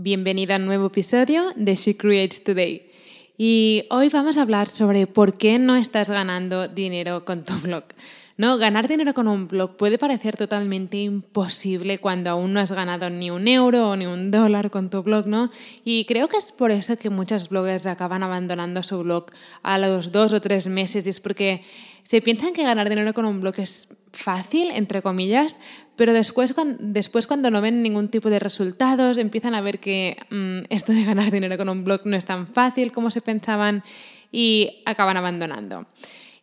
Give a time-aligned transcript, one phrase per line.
[0.00, 2.86] Bienvenida a un nuevo episodio de She Creates Today.
[3.36, 7.82] Y hoy vamos a hablar sobre por qué no estás ganando dinero con tu blog.
[8.36, 13.10] No, ganar dinero con un blog puede parecer totalmente imposible cuando aún no has ganado
[13.10, 15.50] ni un euro o ni un dólar con tu blog, ¿no?
[15.84, 19.26] Y creo que es por eso que muchos bloggers acaban abandonando su blog
[19.64, 21.62] a los dos o tres meses y es porque
[22.04, 25.58] se piensan que ganar dinero con un blog es fácil, entre comillas,
[25.96, 30.72] pero después, después cuando no ven ningún tipo de resultados, empiezan a ver que mm,
[30.72, 33.82] esto de ganar dinero con un blog no es tan fácil como se pensaban
[34.30, 35.86] y acaban abandonando.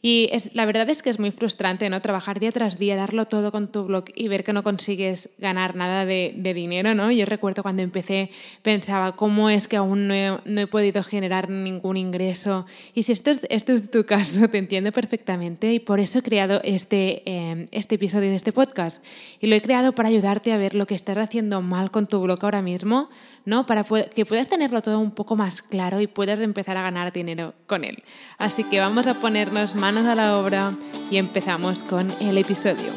[0.01, 2.01] Y es, la verdad es que es muy frustrante, ¿no?
[2.01, 5.75] Trabajar día tras día, darlo todo con tu blog y ver que no consigues ganar
[5.75, 7.11] nada de, dinero, ¿no?
[7.11, 8.29] Yo recuerdo cuando empecé
[8.61, 12.65] pensaba, ¿cómo es que aún no he, podido generar ningún ingreso?
[12.93, 16.21] Y si esto es, esto es tu caso, te entiendo perfectamente y por eso he
[16.21, 19.03] creado este, em, este episodio de este podcast.
[19.39, 22.21] Y lo he creado para ayudarte a ver lo que estás haciendo mal con tu
[22.21, 23.09] blog ahora mismo,
[23.45, 23.65] ¿no?
[23.65, 27.53] Para que puedas tenerlo todo un poco más claro y puedas empezar a ganar dinero
[27.67, 28.03] con él.
[28.37, 30.73] Así que vamos a ponernos manos a la obra
[31.09, 32.91] y empezamos con el episodio.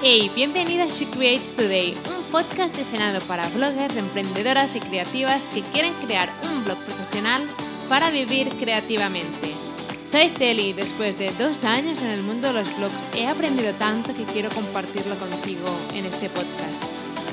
[0.00, 1.96] Hey, bienvenida a She Creates Today,
[2.30, 7.42] podcast diseñado para bloggers, emprendedoras y creativas que quieren crear un blog profesional
[7.88, 9.53] para vivir creativamente.
[10.14, 14.14] Soy Celi después de dos años en el mundo de los blogs he aprendido tanto
[14.14, 16.84] que quiero compartirlo contigo en este podcast.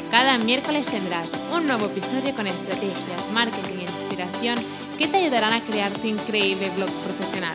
[0.09, 4.57] Cada miércoles tendrás un nuevo episodio con estrategias, marketing e inspiración
[4.97, 7.53] que te ayudarán a crear tu increíble blog profesional.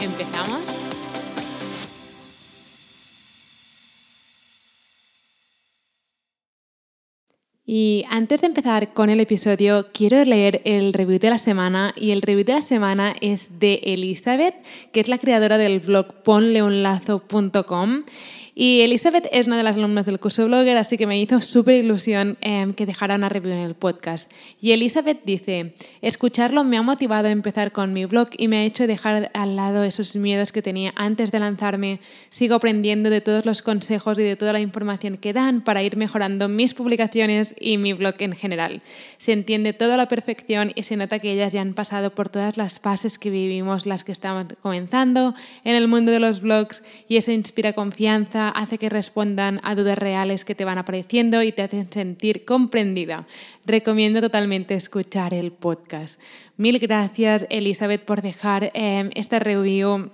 [0.00, 0.87] ¿Empezamos?
[7.70, 11.92] Y antes de empezar con el episodio, quiero leer el review de la semana.
[11.96, 14.54] Y el review de la semana es de Elizabeth,
[14.90, 18.04] que es la creadora del blog ponleunlazo.com
[18.60, 21.76] y Elizabeth es una de las alumnas del curso Blogger, así que me hizo súper
[21.76, 24.32] ilusión em, que dejara una review en el podcast.
[24.60, 28.64] Y Elizabeth dice, escucharlo me ha motivado a empezar con mi blog y me ha
[28.64, 32.00] hecho dejar al lado esos miedos que tenía antes de lanzarme.
[32.30, 35.96] Sigo aprendiendo de todos los consejos y de toda la información que dan para ir
[35.96, 38.82] mejorando mis publicaciones y mi blog en general.
[39.18, 42.28] Se entiende todo a la perfección y se nota que ellas ya han pasado por
[42.28, 46.82] todas las fases que vivimos las que estamos comenzando en el mundo de los blogs
[47.06, 51.52] y eso inspira confianza hace que respondan a dudas reales que te van apareciendo y
[51.52, 53.26] te hacen sentir comprendida.
[53.64, 56.20] Recomiendo totalmente escuchar el podcast.
[56.56, 60.10] Mil gracias, Elizabeth, por dejar eh, esta review.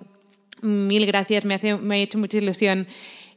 [0.63, 2.87] Mil gracias, me, hace, me ha hecho mucha ilusión.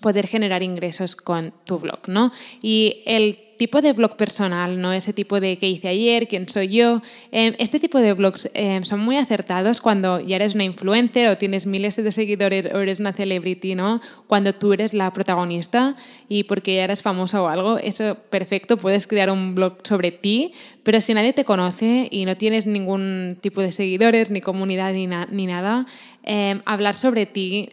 [0.00, 2.32] poder generar ingresos con tu blog, ¿no?
[2.60, 4.92] Y el tipo de blog personal, ¿no?
[4.92, 7.00] Ese tipo de qué hice ayer, quién soy yo.
[7.30, 11.38] Em, este tipo de blogs em, son muy acertados cuando ya eres una influencer o
[11.38, 14.00] tienes miles de seguidores o eres una celebrity, ¿no?
[14.26, 15.94] Cuando tú eres la protagonista
[16.28, 20.50] y porque ya eres famosa o algo, eso perfecto, puedes crear un blog sobre ti,
[20.82, 25.06] pero si nadie te conoce y no tienes ningún tipo de seguidores, ni comunidad, ni,
[25.06, 25.86] ni nada,
[26.24, 27.70] em, hablar sobre ti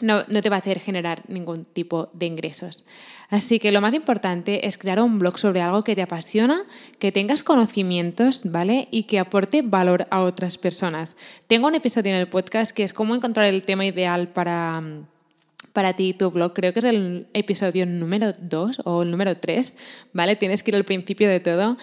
[0.00, 2.84] no, no te va a hacer generar ningún tipo de ingresos.
[3.28, 6.62] Así que lo más importante es crear un blog sobre algo que te apasiona,
[6.98, 8.88] que tengas conocimientos, ¿vale?
[8.90, 11.16] Y que aporte valor a otras personas.
[11.46, 14.82] Tengo un episodio en el podcast que es cómo encontrar el tema ideal para
[15.76, 16.54] para ti tu blog.
[16.54, 19.76] Creo que es el episodio número 2 o el número 3,
[20.14, 20.34] ¿vale?
[20.34, 21.76] Tienes que ir al principio de todo.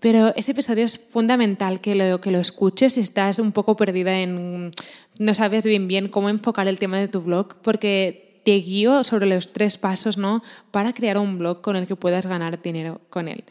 [0.00, 4.18] Pero ese episodio es fundamental que lo, que lo escuches si estás un poco perdida
[4.18, 4.72] en...
[5.20, 9.26] no sabes bien bien cómo enfocar el tema de tu blog, porque te guío sobre
[9.26, 10.40] los tres pasos ¿no?
[10.70, 13.42] para crear un blog con el que puedas ganar dinero con él.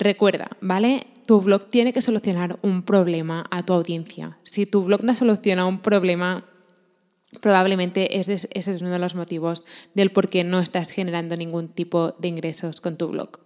[0.00, 1.06] Recuerda, ¿vale?
[1.28, 4.38] Tu blog tiene que solucionar un problema a tu audiencia.
[4.42, 6.44] Si tu blog no soluciona un problema,
[7.40, 9.62] probablemente ese es, ese es uno de los motivos
[9.94, 13.41] del por qué no estás generando ningún tipo de ingresos con tu blog.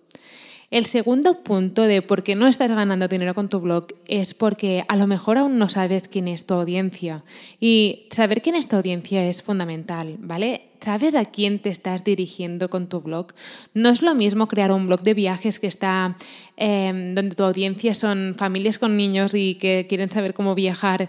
[0.71, 4.85] El segundo punto de por qué no estás ganando dinero con tu blog es porque
[4.89, 7.23] a lo mejor aún no sabes quién es tu audiencia.
[7.61, 10.63] Y saber quién es tu audiencia es fundamental, ¿vale?
[10.85, 13.29] ¿Sabes a quién te estás dirigiendo con tu blog?
[13.75, 16.17] No es lo mismo crear un blog de viajes que está
[16.57, 21.09] em, donde tu audiencia son familias con niños y que quieren saber cómo viajar,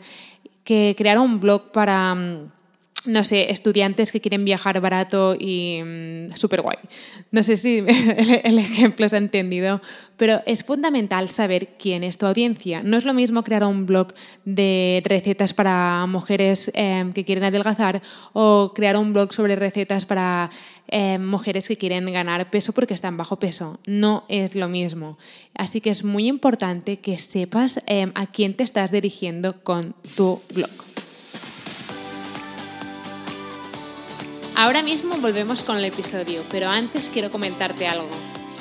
[0.64, 2.52] que crear un blog para mm,
[3.06, 6.78] no sé, estudiantes que quieren viajar barato y mm, súper guay.
[7.32, 7.78] No sé si
[8.44, 9.82] el, ejemplo se ha entendido,
[10.18, 12.82] pero es fundamental saber quién es tu audiencia.
[12.84, 14.14] No es lo mismo crear un blog
[14.46, 18.02] de recetas para mujeres em, que quieren adelgazar
[18.34, 20.50] o crear un blog sobre recetas para
[20.88, 23.80] em, mujeres que quieren ganar peso porque están bajo peso.
[23.86, 25.18] No es lo mismo.
[25.54, 30.42] Así que es muy importante que sepas em, a quién te estás dirigiendo con tu
[30.54, 30.87] blog.
[34.58, 38.10] Ahora mismo volvemos con el episodio, pero antes quiero comentarte algo.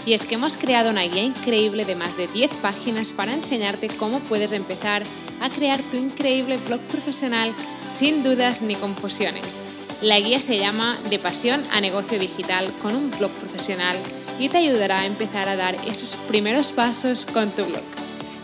[0.04, 3.88] Y es que hemos creado una guía increíble de más de 10 páginas para enseñarte
[3.88, 5.04] cómo puedes empezar
[5.40, 7.50] a crear tu increíble blog profesional
[7.90, 9.56] sin dudas ni confusiones.
[10.02, 13.96] La guía se llama De pasión a negocio digital con un blog profesional
[14.38, 17.84] y te ayudará a empezar a dar esos primeros pasos con tu blog.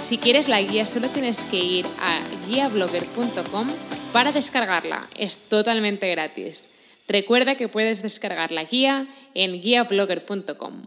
[0.02, 2.18] Si quieres la guía solo tienes que ir a
[2.48, 3.68] guiablogger.com
[4.14, 5.06] para descargarla.
[5.18, 6.71] Es totalmente gratis.
[7.08, 10.82] Recuerda que puedes descargar la guía en guiablogger.com.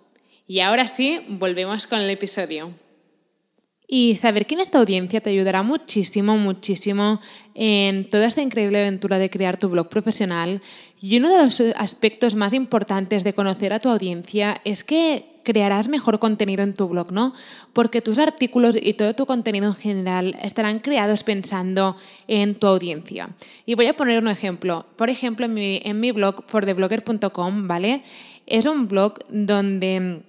[0.48, 2.72] Y ahora sí, volvemos con el episodio.
[3.88, 7.20] Y saber quién es tu audiencia te ayudará muchísimo, muchísimo
[7.54, 10.62] en toda esta increíble aventura de crear tu blog profesional.
[11.00, 15.88] Y uno de los aspectos más importantes de conocer a tu audiencia es que crearás
[15.88, 17.32] mejor contenido en tu blog, ¿no?
[17.72, 21.96] Porque tus artículos y todo tu contenido en general estarán creados pensando
[22.28, 23.30] en tu audiencia.
[23.66, 24.86] Y voy a poner un ejemplo.
[24.98, 28.02] Por ejemplo, en mi, blog, fortheblogger.com, ¿vale?
[28.46, 30.22] Es un blog donde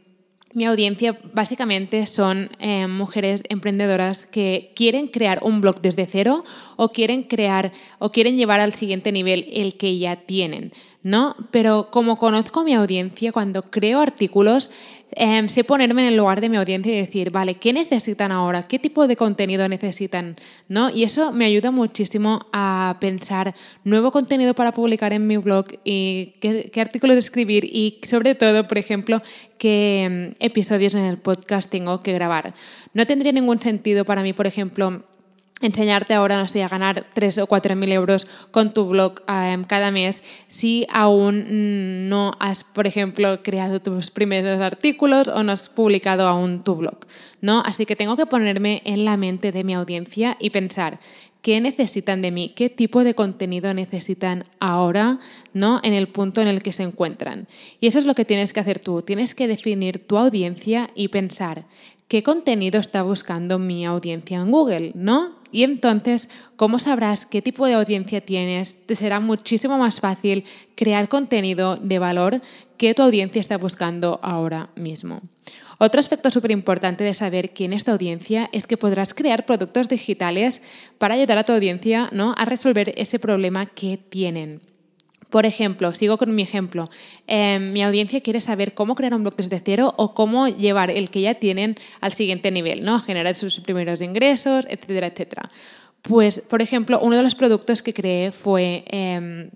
[0.57, 6.45] mi audiencia básicamente son eh, mujeres emprendedoras que quieren crear un blog desde cero
[6.77, 10.73] o quieren crear o quieren llevar al siguiente nivel el que ya tienen,
[11.03, 11.37] ¿no?
[11.51, 14.71] Pero como conozco a mi audiencia, cuando creo artículos,
[15.13, 18.65] Em, sé ponerme en el lugar de mi audiencia y decir, vale, ¿qué necesitan ahora?
[18.65, 20.37] ¿Qué tipo de contenido necesitan?
[20.69, 20.91] ¿No?
[20.91, 23.55] Y eso me ayuda muchísimo a pensar
[23.85, 28.67] nuevo contenido para publicar en mi blog y qué, qué artículos escribir y sobre todo,
[28.67, 29.23] por ejemplo,
[29.59, 32.53] qué em, episodios en el podcast tengo que grabar.
[32.93, 35.05] No tendría ningún sentido para mí, por ejemplo,
[35.61, 39.65] enseñarte ahora, no sé, a ganar 3 o 4 mil euros con tu blog em,
[39.65, 45.69] cada mes si aún no has, por ejemplo, creado tus primeros artículos o no has
[45.69, 46.99] publicado aún tu blog,
[47.41, 47.63] ¿no?
[47.65, 50.99] Así que tengo que ponerme en la mente de mi audiencia y pensar
[51.41, 55.21] qué necesitan de mí, qué tipo de contenido necesitan ahora,
[55.55, 55.81] ¿no?
[55.85, 57.47] En el punto en el que se encuentran.
[57.81, 61.09] Y eso es lo que tienes que hacer tú, tienes que definir tu audiencia y
[61.09, 61.65] pensar
[62.09, 65.36] qué contenido está buscando mi audiencia en Google, ¿no?
[65.53, 68.77] Y entonces, ¿cómo sabrás qué tipo de audiencia tienes?
[68.87, 72.41] Te será muchísimo más fácil crear contenido de valor
[72.77, 75.23] que tu audiencia está buscando ahora mismo.
[75.79, 79.89] Otro aspecto súper importante de saber quién es tu audiencia es que podrás crear productos
[79.89, 80.63] digitales
[80.99, 82.35] para ayudar a tu audiencia ¿no?
[82.39, 84.63] a resolver ese problema que tienen.
[85.37, 86.89] Por ejemplo, sigo con mi ejemplo,
[87.27, 91.11] em, mi audiencia quiere saber cómo crear un blog desde cero o cómo llevar el
[91.11, 93.01] que ya tienen al siguiente nivel, ¿no?
[93.01, 95.51] Generar sus primeros ingresos, etcétera, etcétera.
[96.01, 99.51] Pues, por ejemplo, uno de los productos que creé fue em,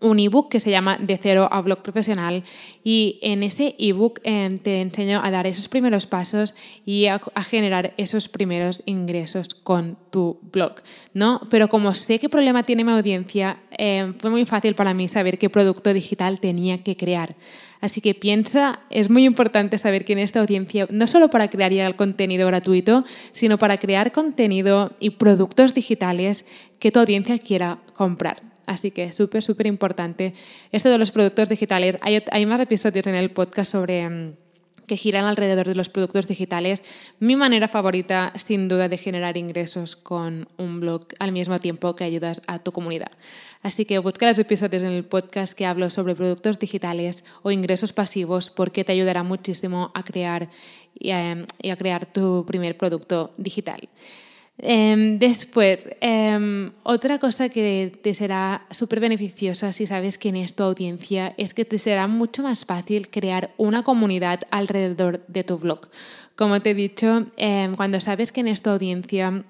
[0.00, 2.44] un ebook que se llama De cero a blog profesional
[2.84, 7.94] y en ese ebook eh, te enseño a dar esos primeros pasos y a, generar
[7.96, 10.74] esos primeros ingresos con tu blog,
[11.14, 11.40] ¿no?
[11.50, 15.38] Pero como sé qué problema tiene mi audiencia, eh, fue muy fácil para mí saber
[15.38, 17.36] qué producto digital tenía que crear.
[17.80, 21.72] Así que piensa, es muy importante saber quién es esta audiencia, no solo para crear
[21.72, 26.44] el contenido gratuito, sino para crear contenido y productos digitales
[26.80, 28.57] que tu audiencia quiera comprar.
[28.68, 30.34] Así que súper, súper importante
[30.72, 31.96] esto de los productos digitales.
[32.02, 34.34] Hay, hay, más episodios en el podcast sobre mm,
[34.86, 36.82] que giran alrededor de los productos digitales.
[37.18, 42.04] Mi manera favorita, sin duda, de generar ingresos con un blog al mismo tiempo que
[42.04, 43.12] ayudas a tu comunidad.
[43.62, 47.92] Así que busca los episodios en el podcast que hablo sobre productos digitales o ingresos
[47.92, 50.50] pasivos porque te ayudará muchísimo a crear
[50.98, 53.88] y a, crear tu primer producto digital.
[54.60, 60.64] Em, después, em, otra cosa que te será súper beneficiosa si sabes quién es tu
[60.64, 65.88] audiencia es que te será mucho más fácil crear una comunidad alrededor de tu blog.
[66.34, 69.44] Como te he dicho, em, cuando sabes quién es tu audiencia,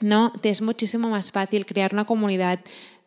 [0.00, 2.60] no, te es muchísimo más fácil crear una comunidad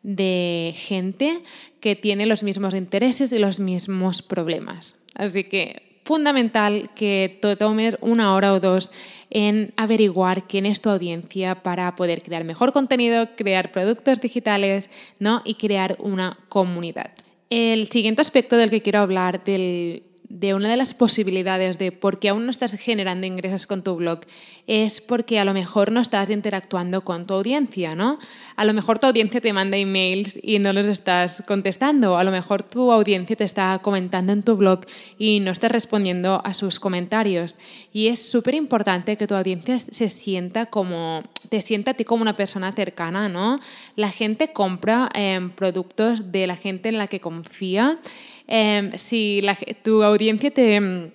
[0.03, 1.39] de gente
[1.79, 4.95] que tiene los mismos intereses y los mismos problemas.
[5.15, 8.91] Así que fundamental que te tomes una hora o dos
[9.29, 15.41] en averiguar quién es tu audiencia para poder crear mejor contenido, crear productos digitales ¿no?
[15.43, 17.11] y crear una comunidad.
[17.49, 22.19] El siguiente aspecto del que quiero hablar del de una de las posibilidades de por
[22.19, 24.21] qué aún no estás generando ingresos con tu blog
[24.67, 28.19] es porque a lo mejor no estás interactuando con tu audiencia, ¿no?
[28.57, 32.31] A lo mejor tu audiencia te manda emails y no los estás contestando, a lo
[32.31, 34.81] mejor tu audiencia te está comentando en tu blog
[35.17, 37.57] y no estás respondiendo a sus comentarios.
[37.93, 42.21] Y es súper importante que tu audiencia se sienta como, te sienta a ti como
[42.21, 43.59] una persona cercana, ¿no?
[43.95, 47.99] La gente compra em, productos de la gente en la que confía
[48.47, 49.41] Em, si
[49.83, 51.11] tu audiencia te,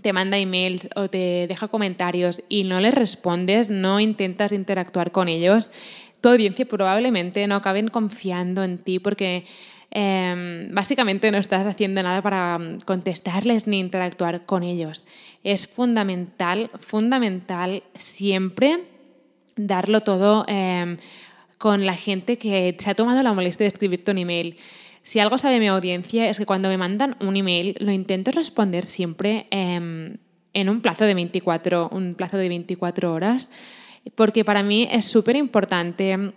[0.00, 5.28] te manda emails o te deja comentarios y no les respondes, no intentas interactuar con
[5.28, 5.70] ellos,
[6.20, 9.44] tu audiencia probablemente no acaben confiando en ti porque
[9.90, 15.04] em, básicamente no estás haciendo nada para contestarles ni interactuar con ellos.
[15.44, 18.84] Es fundamental, fundamental siempre
[19.56, 20.96] darlo todo em,
[21.58, 24.56] con la gente que se ha tomado la molestia de escribirte un email.
[25.08, 28.84] Si algo sabe mi audiencia es que cuando me mandan un email lo intento responder
[28.84, 30.18] siempre em,
[30.52, 33.48] en un plazo de 24, un plazo de 24 horas,
[34.16, 36.34] porque para mí es súper importante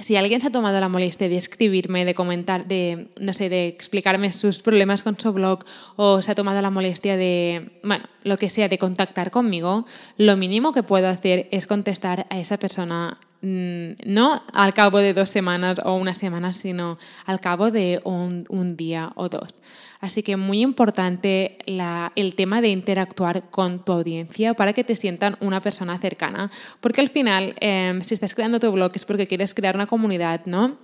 [0.00, 3.66] si alguien se ha tomado la molestia de escribirme, de comentar, de, no sé, de
[3.66, 5.64] explicarme sus problemas con su blog
[5.96, 9.86] o se ha tomado la molestia de, bueno, lo que sea, de contactar conmigo,
[10.18, 15.28] lo mínimo que puedo hacer es contestar a esa persona no al cabo de dos
[15.28, 19.54] semanas o una semana, sino al cabo de un, día o dos.
[20.00, 25.36] Así que muy importante el tema de interactuar con tu audiencia para que te sientan
[25.40, 29.54] una persona cercana, porque al final, em, si estás creando tu blog es porque quieres
[29.54, 30.78] crear una comunidad, ¿no?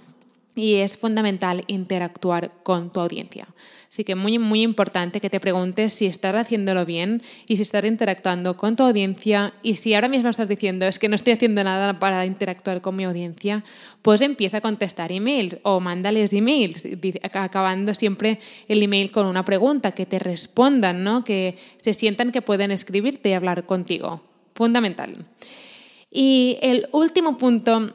[0.54, 3.46] Y es fundamental interactuar con tu audiencia.
[3.90, 7.84] Así que muy, muy importante que te preguntes si estás haciéndolo bien y si estás
[7.84, 9.52] interactuando con tu audiencia.
[9.64, 12.94] Y si ahora mismo estás diciendo es que no estoy haciendo nada para interactuar con
[12.94, 13.64] mi audiencia,
[14.02, 16.86] pues empieza a contestar emails o mándales emails,
[17.22, 18.38] acabando siempre
[18.68, 21.24] el email con una pregunta, que te respondan, ¿no?
[21.24, 24.22] que se sientan que pueden escribirte y hablar contigo.
[24.54, 25.26] Fundamental.
[26.12, 27.92] Y el último punto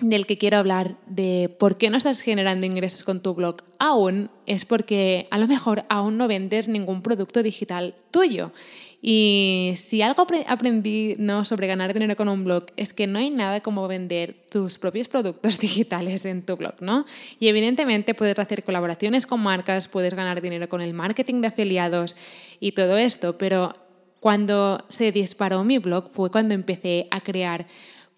[0.00, 4.30] del que quiero hablar de por qué no estás generando ingresos con tu blog aún
[4.46, 8.52] es porque a lo mejor aún no vendes ningún producto digital tuyo.
[9.00, 11.44] Y si algo aprendí ¿no?
[11.44, 15.06] sobre ganar dinero con un blog es que no hay nada como vender tus propios
[15.06, 17.04] productos digitales en tu blog, ¿no?
[17.38, 22.16] Y evidentemente puedes hacer colaboraciones con marcas, puedes ganar dinero con el marketing de afiliados
[22.58, 23.72] y todo esto, pero
[24.20, 27.66] cuando se disparó mi blog fue cuando empecé a crear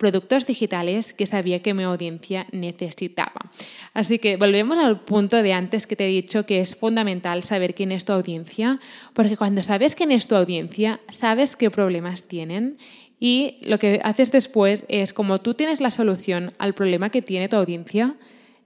[0.01, 3.51] productos digitales que sabía que mi audiencia necesitaba.
[3.93, 7.75] Así que volvemos al punto de antes que te he dicho que es fundamental saber
[7.75, 8.81] quién es tu audiencia,
[9.13, 12.79] porque cuando sabes quién es tu audiencia, sabes qué problemas tienen
[13.21, 17.51] y lo que haces después es, como tú tienes la solución al problema que tiene
[17.51, 18.17] tu audiencia,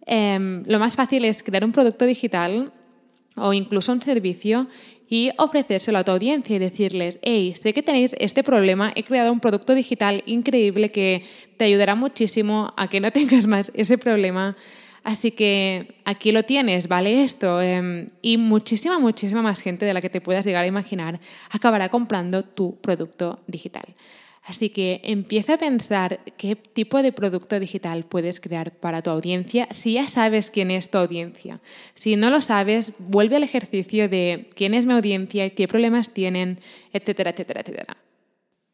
[0.06, 2.72] em, lo más fácil es crear un producto digital
[3.36, 4.68] o incluso un servicio
[5.08, 9.32] y ofrecérselo a tu audiencia y decirles, hey, sé que tenéis este problema, he creado
[9.32, 11.22] un producto digital increíble que
[11.56, 14.56] te ayudará muchísimo a que no tengas más ese problema.
[15.02, 17.24] Así que aquí lo tienes, ¿vale?
[17.24, 17.60] Esto.
[17.60, 21.20] Em, y muchísima, muchísima más gente de la que te puedas llegar a imaginar
[21.50, 23.84] acabará comprando tu producto digital.
[24.44, 29.66] Así que empieza a pensar qué tipo de producto digital puedes crear para tu audiencia
[29.70, 31.60] si ya sabes quién es tu audiencia.
[31.94, 36.60] Si no lo sabes, vuelve al ejercicio de quién es mi audiencia, qué problemas tienen,
[36.92, 37.96] etcétera, etcétera, etcétera.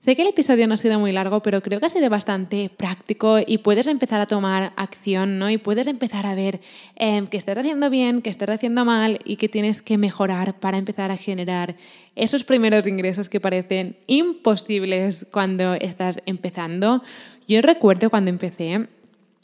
[0.02, 2.70] Sé que el episodio no ha sido muy largo, pero creo que ha sido bastante
[2.74, 5.50] práctico y puedes empezar a tomar acción, ¿no?
[5.50, 6.60] Y puedes empezar a ver
[6.96, 10.78] eh, qué estás haciendo bien, qué estás haciendo mal y qué tienes que mejorar para
[10.78, 11.76] empezar a generar
[12.16, 17.02] esos primeros ingresos que parecen imposibles cuando estás empezando.
[17.46, 18.88] Yo recuerdo cuando empecé,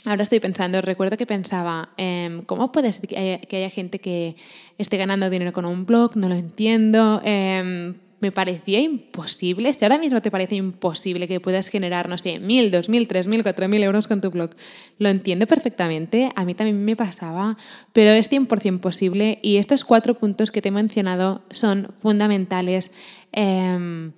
[0.06, 4.36] Ahora estoy pensando, recuerdo que pensaba, em, ¿cómo puede ser que haya, gente que
[4.78, 6.16] esté ganando dinero con un blog?
[6.16, 7.20] No lo entiendo.
[7.24, 9.72] Em, me parecía imposible.
[9.74, 13.26] Si ahora mismo te parece imposible que puedas generar, no sé, mil, dos mil, tres
[13.26, 14.50] mil, cuatro mil euros con tu blog,
[14.98, 16.30] lo entiendo perfectamente.
[16.34, 17.56] A mí también me pasaba,
[17.92, 22.90] pero es 100% posible y estos cuatro puntos que te he mencionado son fundamentales.
[23.32, 24.12] Em,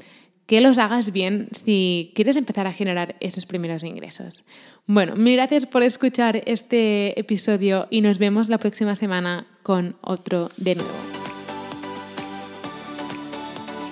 [0.47, 4.45] que los hagas bien si quieres empezar a generar esos primeros ingresos.
[4.87, 10.49] Bueno, mil gracias por escuchar este episodio y nos vemos la próxima semana con otro
[10.57, 11.18] de nuevo.